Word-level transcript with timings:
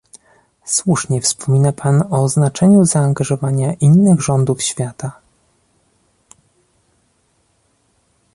Słusznie 0.65 1.21
wspomina 1.21 1.71
pan 1.71 2.03
o 2.13 2.29
znaczeniu 2.29 2.85
zaangażowania 2.85 3.73
innych 3.73 4.21
rządów 4.21 4.61
świata 4.61 5.11